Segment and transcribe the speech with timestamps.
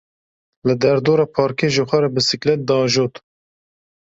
[0.67, 3.13] Li derdora parkê ji xwe re bisiklêt diajot.